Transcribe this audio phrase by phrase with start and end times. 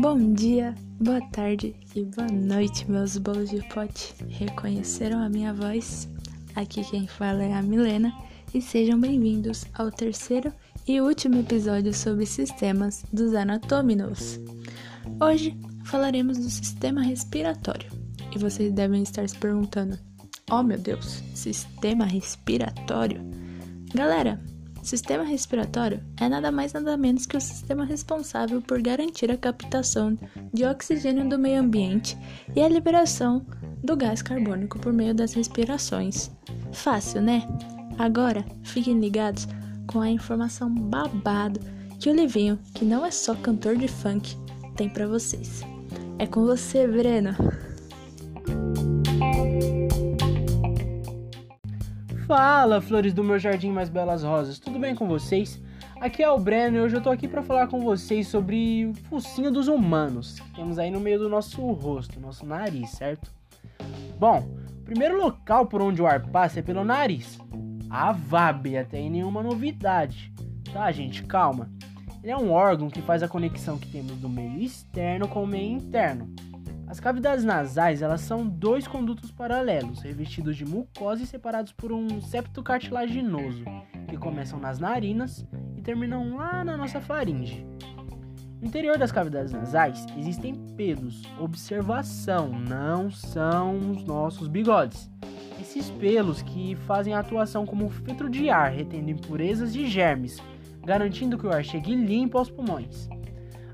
[0.00, 4.14] Bom dia, boa tarde e boa noite, meus bolos de pote.
[4.28, 6.08] Reconheceram a minha voz?
[6.56, 8.12] Aqui quem fala é a Milena
[8.52, 10.52] e sejam bem-vindos ao terceiro
[10.86, 14.40] e último episódio sobre sistemas dos anatôminos.
[15.22, 17.88] Hoje falaremos do sistema respiratório
[18.34, 19.96] e vocês devem estar se perguntando:
[20.50, 23.20] Oh meu Deus, sistema respiratório?
[23.94, 24.40] Galera,
[24.88, 30.18] sistema respiratório é nada mais nada menos que o sistema responsável por garantir a captação
[30.52, 32.16] de oxigênio do meio ambiente
[32.56, 33.44] e a liberação
[33.84, 36.30] do gás carbônico por meio das respirações.
[36.72, 37.46] Fácil, né?
[37.98, 39.46] Agora, fiquem ligados
[39.86, 41.60] com a informação babado
[42.00, 44.36] que o Livinho, que não é só cantor de funk,
[44.74, 45.62] tem para vocês.
[46.18, 47.36] É com você, Breno.
[52.40, 54.60] Fala, flores do meu jardim mais belas rosas.
[54.60, 55.60] Tudo bem com vocês?
[56.00, 58.94] Aqui é o Breno e hoje eu tô aqui para falar com vocês sobre o
[58.94, 63.32] focinho dos humanos que temos aí no meio do nosso rosto, nosso nariz, certo?
[64.20, 67.40] Bom, o primeiro local por onde o ar passa é pelo nariz.
[67.90, 70.32] A até aí nenhuma novidade.
[70.72, 71.24] Tá, gente?
[71.24, 71.68] Calma.
[72.22, 75.46] Ele é um órgão que faz a conexão que temos do meio externo com o
[75.46, 76.32] meio interno.
[76.88, 82.20] As cavidades nasais, elas são dois condutos paralelos, revestidos de mucosa e separados por um
[82.20, 83.64] septo cartilaginoso,
[84.08, 87.66] que começam nas narinas e terminam lá na nossa faringe.
[88.60, 91.22] No interior das cavidades nasais existem pelos.
[91.38, 95.10] Observação, não são os nossos bigodes
[95.60, 100.38] esses pelos que fazem a atuação como filtro de ar, retendo impurezas e germes,
[100.84, 103.08] garantindo que o ar chegue limpo aos pulmões.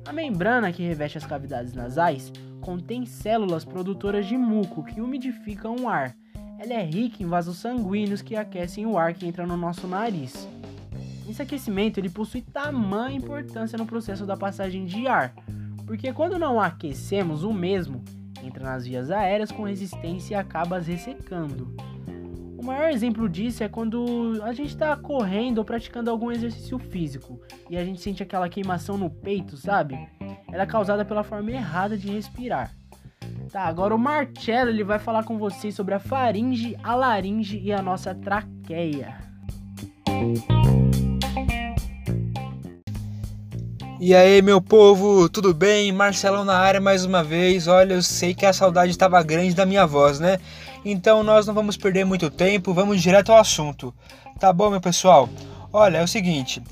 [0.07, 2.33] A membrana que reveste as cavidades nasais
[2.65, 6.17] contém células produtoras de muco que umidificam o ar.
[6.59, 10.49] Ela é rica em vasos sanguíneos que aquecem o ar que entra no nosso nariz.
[11.29, 15.35] Esse aquecimento ele possui tamanha importância no processo da passagem de ar,
[15.87, 18.03] porque quando não aquecemos o mesmo,
[18.43, 21.75] entra nas vias aéreas com resistência e acaba ressecando.
[22.57, 27.39] O maior exemplo disso é quando a gente está correndo ou praticando algum exercício físico
[27.69, 29.99] e a gente sente aquela queimação no peito, sabe?
[30.55, 32.71] Ela é causada pela forma errada de respirar.
[33.51, 37.73] Tá, agora o Marcelo ele vai falar com vocês sobre a faringe, a laringe e
[37.73, 39.19] a nossa traqueia.
[43.99, 45.91] E aí, meu povo, tudo bem?
[45.91, 47.67] Marcelão na área mais uma vez.
[47.67, 50.39] Olha, eu sei que a saudade estava grande da minha voz, né?
[50.85, 53.93] Então nós não vamos perder muito tempo, vamos direto ao assunto.
[54.39, 55.29] Tá bom, meu pessoal?
[55.73, 56.63] Olha, é o seguinte.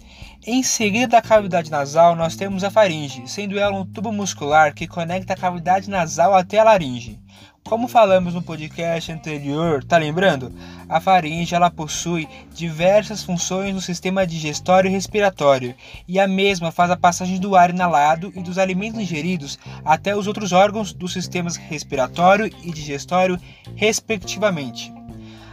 [0.45, 4.89] Em seguida da cavidade nasal, nós temos a faringe, sendo ela um tubo muscular que
[4.89, 7.21] conecta a cavidade nasal até a laringe.
[7.63, 10.53] Como falamos no podcast anterior, tá lembrando?
[10.89, 15.77] A faringe ela possui diversas funções no sistema digestório e respiratório,
[16.09, 20.27] e a mesma faz a passagem do ar inalado e dos alimentos ingeridos até os
[20.27, 23.39] outros órgãos dos sistemas respiratório e digestório,
[23.77, 24.93] respectivamente.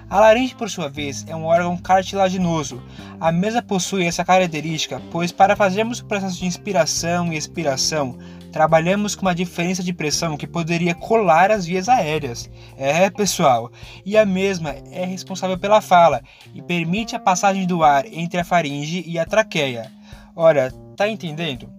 [0.09, 2.81] A laringe, por sua vez, é um órgão cartilaginoso.
[3.21, 8.17] A mesma possui essa característica, pois para fazermos o processo de inspiração e expiração,
[8.51, 12.49] trabalhamos com uma diferença de pressão que poderia colar as vias aéreas.
[12.75, 13.71] É, pessoal,
[14.03, 16.23] e a mesma é responsável pela fala
[16.55, 19.91] e permite a passagem do ar entre a faringe e a traqueia.
[20.35, 21.69] Ora, tá entendendo?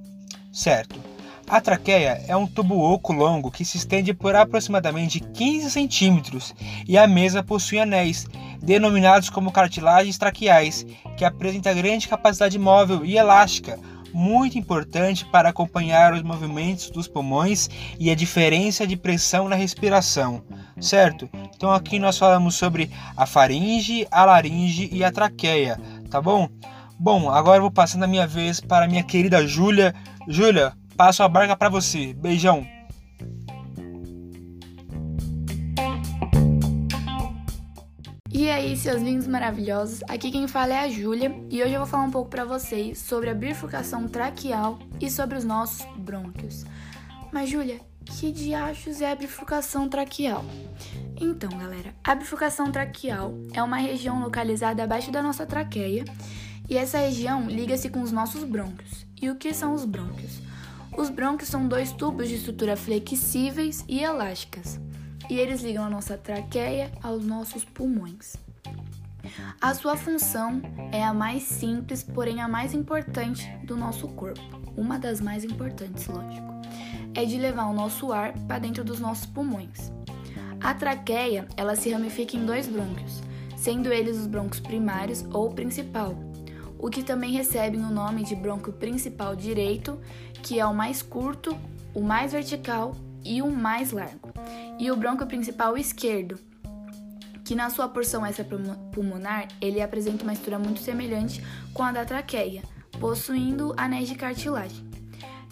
[0.52, 1.09] Certo.
[1.50, 6.54] A traqueia é um tubo oco longo que se estende por aproximadamente 15 centímetros
[6.86, 8.24] e a mesa possui anéis,
[8.62, 13.76] denominados como cartilagens traqueais, que apresenta grande capacidade móvel e elástica,
[14.14, 17.68] muito importante para acompanhar os movimentos dos pulmões
[17.98, 20.44] e a diferença de pressão na respiração,
[20.80, 21.28] certo?
[21.52, 26.48] Então aqui nós falamos sobre a faringe, a laringe e a traqueia, tá bom?
[26.96, 29.92] Bom, agora eu vou passando a minha vez para a minha querida Júlia.
[30.28, 32.12] Júlia, passo a barca para você.
[32.12, 32.66] Beijão.
[38.30, 41.88] E aí, seus lindos maravilhosos, aqui quem fala é a Júlia e hoje eu vou
[41.88, 46.66] falar um pouco para vocês sobre a bifurcação traqueal e sobre os nossos brônquios.
[47.32, 50.44] Mas Júlia, que diachos é a bifurcação traqueal?
[51.18, 56.04] Então, galera, a bifurcação traqueal é uma região localizada abaixo da nossa traqueia
[56.68, 59.06] e essa região liga-se com os nossos brônquios.
[59.18, 60.49] E o que são os brônquios?
[60.96, 64.80] Os brônquios são dois tubos de estrutura flexíveis e elásticas
[65.30, 68.36] e eles ligam a nossa traqueia aos nossos pulmões.
[69.60, 70.60] A sua função
[70.90, 74.40] é a mais simples, porém a mais importante do nosso corpo,
[74.76, 76.50] uma das mais importantes, lógico.
[77.14, 79.92] É de levar o nosso ar para dentro dos nossos pulmões.
[80.60, 83.22] A traqueia, ela se ramifica em dois brônquios,
[83.56, 86.29] sendo eles os brônquios primários ou principal.
[86.82, 89.98] O que também recebem o nome de brônquio principal direito,
[90.42, 91.56] que é o mais curto,
[91.94, 94.32] o mais vertical e o mais largo,
[94.78, 96.38] e o brônquio principal esquerdo,
[97.44, 101.44] que na sua porção extrapulmonar ele apresenta uma estrutura muito semelhante
[101.74, 102.62] com a da traqueia,
[102.98, 104.88] possuindo anéis de cartilagem.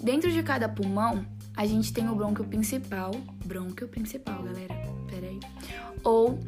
[0.02, 1.26] Dentro de cada pulmão,
[1.56, 3.10] a gente tem o brônquio principal,
[3.44, 4.74] brônquio principal, galera,
[5.10, 5.40] peraí,
[6.04, 6.38] ou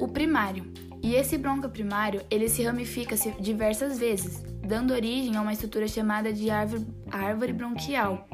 [0.00, 0.64] o primário.
[1.04, 6.32] E esse brônquio primário, ele se ramifica diversas vezes, dando origem a uma estrutura chamada
[6.32, 8.26] de árvore, árvore bronquial.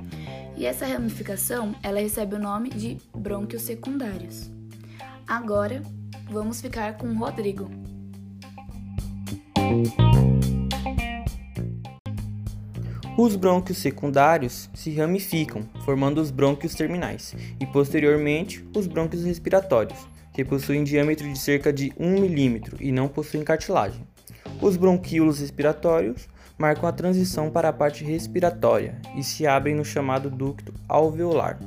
[0.57, 4.49] E essa ramificação, ela recebe o nome de brônquios secundários.
[5.27, 5.83] Agora,
[6.31, 7.69] vamos ficar com o Rodrigo.
[13.19, 19.99] Os brônquios secundários se ramificam, formando os brônquios terminais, e posteriormente os brônquios respiratórios,
[20.41, 24.07] que possuem diâmetro de cerca de 1 mm e não possuem cartilagem.
[24.61, 30.31] Os bronquíolos respiratórios marcam a transição para a parte respiratória e se abrem no chamado
[30.31, 31.59] ducto alveolar.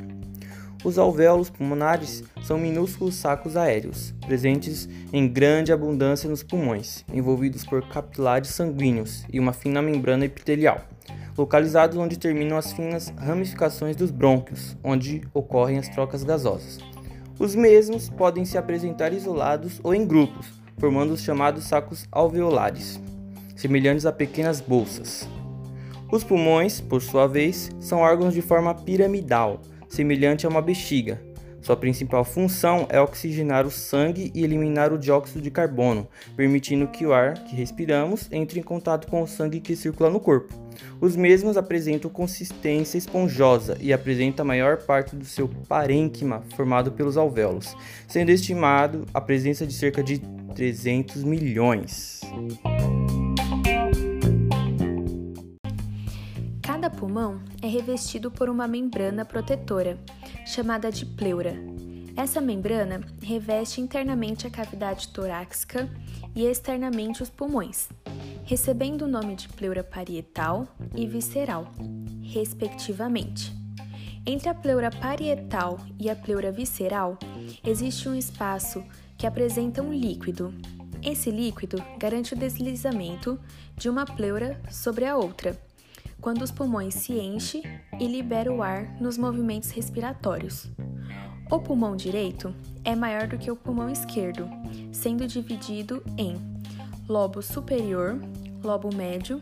[0.83, 7.87] Os alvéolos pulmonares são minúsculos sacos aéreos, presentes em grande abundância nos pulmões, envolvidos por
[7.87, 10.81] capilares sanguíneos e uma fina membrana epitelial,
[11.37, 16.79] localizados onde terminam as finas ramificações dos brônquios, onde ocorrem as trocas gasosas.
[17.39, 20.47] Os mesmos podem se apresentar isolados ou em grupos,
[20.77, 22.99] formando os chamados sacos alveolares,
[23.55, 25.27] semelhantes a pequenas bolsas.
[26.11, 31.19] Os pulmões, por sua vez, são órgãos de forma piramidal, semelhante a uma bexiga.
[31.59, 37.05] Sua principal função é oxigenar o sangue e eliminar o dióxido de carbono, permitindo que
[37.05, 40.62] o ar que respiramos entre em contato com o sangue que circula no corpo.
[40.99, 47.17] Os mesmos apresentam consistência esponjosa e apresentam a maior parte do seu parênquima formado pelos
[47.17, 47.75] alvéolos,
[48.07, 50.19] sendo estimado a presença de cerca de
[50.55, 52.21] 300 milhões.
[56.61, 59.97] Cada pulmão é revestido por uma membrana protetora,
[60.45, 61.55] chamada de pleura.
[62.15, 65.89] Essa membrana reveste internamente a cavidade torácica
[66.35, 67.89] e externamente os pulmões,
[68.43, 71.71] recebendo o nome de pleura parietal e visceral,
[72.21, 73.53] respectivamente.
[74.25, 77.17] Entre a pleura parietal e a pleura visceral
[77.65, 78.83] existe um espaço
[79.17, 80.53] que apresenta um líquido.
[81.01, 83.39] Esse líquido garante o deslizamento
[83.75, 85.59] de uma pleura sobre a outra
[86.21, 87.61] quando os pulmões se enchem
[87.99, 90.69] e libera o ar nos movimentos respiratórios.
[91.51, 92.55] O pulmão direito
[92.85, 94.49] é maior do que o pulmão esquerdo,
[94.93, 96.52] sendo dividido em
[97.07, 98.19] lobo superior,
[98.63, 99.41] lobo médio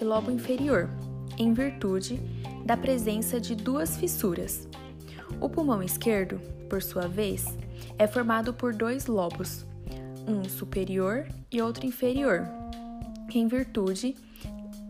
[0.00, 0.88] e lobo inferior,
[1.38, 2.20] em virtude
[2.64, 4.68] da presença de duas fissuras.
[5.40, 7.46] O pulmão esquerdo, por sua vez,
[7.98, 9.66] é formado por dois lobos,
[10.26, 12.48] um superior e outro inferior,
[13.34, 14.14] em virtude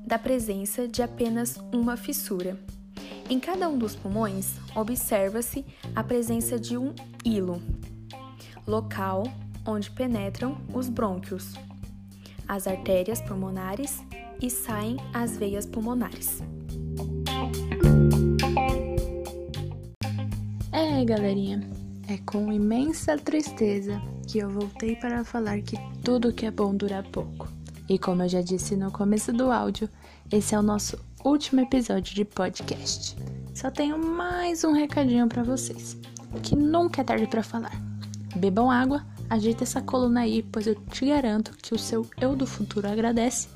[0.06, 2.58] da presença de apenas uma fissura.
[3.30, 5.64] Em cada um dos pulmões, observa-se
[5.94, 6.92] a presença de um
[7.24, 7.62] hilo,
[8.66, 9.24] local
[9.64, 11.54] onde penetram os brônquios,
[12.52, 14.02] as artérias pulmonares
[14.42, 16.42] e saem as veias pulmonares.
[20.70, 21.66] É, galerinha,
[22.08, 27.02] é com imensa tristeza que eu voltei para falar que tudo que é bom dura
[27.02, 27.48] pouco.
[27.88, 29.88] E como eu já disse no começo do áudio,
[30.30, 33.16] esse é o nosso último episódio de podcast.
[33.54, 35.96] Só tenho mais um recadinho para vocês,
[36.42, 37.72] que nunca é tarde para falar.
[38.36, 42.46] Bebam água, ajeita essa coluna aí, pois eu te garanto que o seu eu do
[42.46, 43.48] futuro agradece.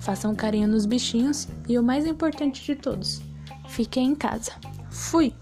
[0.00, 3.20] Façam um carinho nos bichinhos e o mais importante de todos,
[3.68, 4.52] fiquem em casa.
[4.90, 5.34] Fui!